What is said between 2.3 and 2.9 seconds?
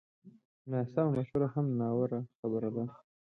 خبره ده